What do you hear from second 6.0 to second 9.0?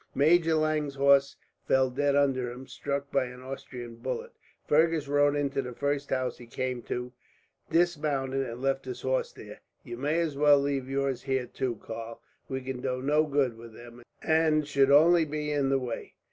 house he came to, dismounted, and left